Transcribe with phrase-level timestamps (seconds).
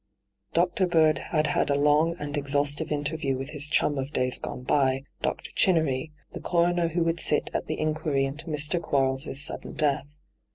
[0.55, 0.87] Dr.
[0.87, 5.03] Bird had had a long and exhaustive interview witii his chum of days gone by,
[5.21, 5.51] Dr.
[5.53, 8.81] Chinnery, the coroner who would sit at the inquiry into Mr.
[8.81, 10.07] Quarles' sudden death.